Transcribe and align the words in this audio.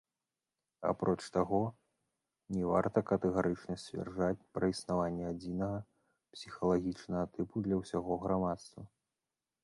Апроч 0.91 1.17
таго, 1.33 1.57
не 2.59 2.61
варта 2.71 3.03
катэгарычна 3.09 3.75
сцвярджаць 3.81 4.45
пра 4.57 4.69
існаванне 4.73 5.25
адзінага 5.33 5.77
псіхалагічнага 6.37 7.29
тыпу 7.35 7.63
для 7.67 7.75
ўсяго 7.83 8.17
грамадства. 8.25 8.81